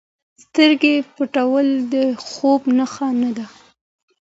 [0.43, 1.95] سترګې پټول د
[2.27, 3.45] خوب نښه نه ده.